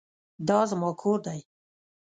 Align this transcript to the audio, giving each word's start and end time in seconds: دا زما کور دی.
دا 0.47 0.59
زما 0.69 0.89
کور 1.01 1.19
دی. 1.25 1.39